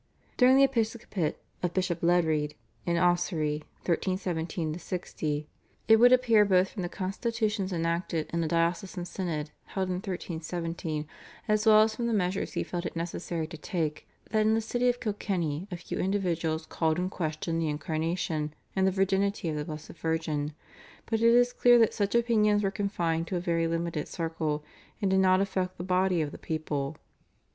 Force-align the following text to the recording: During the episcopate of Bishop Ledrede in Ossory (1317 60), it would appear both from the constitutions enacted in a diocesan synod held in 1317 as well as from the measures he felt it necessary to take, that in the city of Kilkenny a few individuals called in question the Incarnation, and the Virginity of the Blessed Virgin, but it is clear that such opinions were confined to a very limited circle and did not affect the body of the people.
During 0.35 0.57
the 0.57 0.63
episcopate 0.63 1.37
of 1.61 1.75
Bishop 1.75 2.01
Ledrede 2.01 2.55
in 2.87 2.97
Ossory 2.97 3.59
(1317 3.85 4.79
60), 4.79 5.47
it 5.87 5.95
would 5.97 6.11
appear 6.11 6.43
both 6.43 6.69
from 6.69 6.81
the 6.81 6.89
constitutions 6.89 7.71
enacted 7.71 8.27
in 8.33 8.43
a 8.43 8.47
diocesan 8.47 9.05
synod 9.05 9.51
held 9.65 9.89
in 9.89 9.97
1317 9.97 11.05
as 11.47 11.67
well 11.67 11.83
as 11.83 11.95
from 11.95 12.07
the 12.07 12.15
measures 12.15 12.53
he 12.53 12.63
felt 12.63 12.87
it 12.87 12.95
necessary 12.95 13.45
to 13.45 13.57
take, 13.59 14.07
that 14.31 14.41
in 14.41 14.55
the 14.55 14.59
city 14.59 14.89
of 14.89 14.99
Kilkenny 14.99 15.67
a 15.69 15.77
few 15.77 15.99
individuals 15.99 16.65
called 16.65 16.97
in 16.97 17.07
question 17.11 17.59
the 17.59 17.69
Incarnation, 17.69 18.55
and 18.75 18.87
the 18.87 18.91
Virginity 18.91 19.49
of 19.49 19.55
the 19.55 19.65
Blessed 19.65 19.93
Virgin, 19.93 20.53
but 21.05 21.21
it 21.21 21.31
is 21.35 21.53
clear 21.53 21.77
that 21.77 21.93
such 21.93 22.15
opinions 22.15 22.63
were 22.63 22.71
confined 22.71 23.27
to 23.27 23.35
a 23.35 23.39
very 23.39 23.67
limited 23.67 24.07
circle 24.07 24.63
and 24.99 25.11
did 25.11 25.19
not 25.19 25.41
affect 25.41 25.77
the 25.77 25.83
body 25.83 26.23
of 26.23 26.31
the 26.31 26.39
people. 26.39 26.97